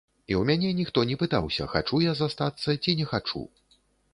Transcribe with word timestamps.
І 0.27 0.33
ў 0.39 0.45
мяне 0.49 0.71
ніхто 0.79 1.03
не 1.09 1.17
пытаўся, 1.23 1.67
хачу 1.73 1.99
я 2.07 2.15
застацца 2.23 2.77
ці 2.83 2.97
не 3.03 3.07
хачу. 3.13 3.45